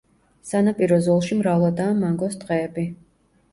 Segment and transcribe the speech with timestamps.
[0.51, 2.89] სანაპირო ზოლში მრავლადაა მანგოს ტყეები.